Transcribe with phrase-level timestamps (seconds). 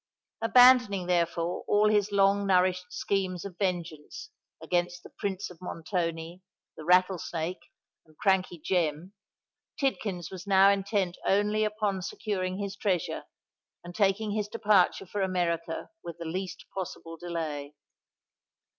[0.41, 6.41] Abandoning, therefore, all his long nourished schemes of vengeance against the Prince of Montoni,
[6.75, 7.69] the Rattlesnake,
[8.07, 9.13] and Crankey Jem,
[9.79, 13.25] Tidkins was now intent only on securing his treasure,
[13.83, 17.75] and taking his departure for America with the least possible delay.